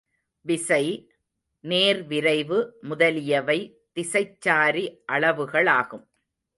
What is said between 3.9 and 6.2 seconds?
திசைச்சாரி அளவுகளாகும்.